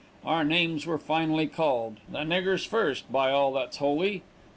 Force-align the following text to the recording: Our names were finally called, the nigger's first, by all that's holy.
Our 0.25 0.43
names 0.43 0.87
were 0.87 0.97
finally 0.97 1.45
called, 1.45 1.99
the 2.09 2.23
nigger's 2.23 2.65
first, 2.65 3.11
by 3.11 3.29
all 3.29 3.53
that's 3.53 3.77
holy. 3.77 4.23